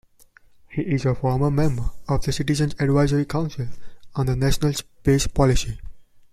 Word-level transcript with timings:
He 0.69 0.81
is 0.81 1.05
a 1.05 1.13
former 1.13 1.51
member 1.51 1.91
of 2.09 2.23
the 2.23 2.31
Citizens' 2.31 2.73
Advisory 2.79 3.23
Council 3.25 3.67
on 4.15 4.39
National 4.39 4.73
Space 4.73 5.27
Policy. 5.27 5.79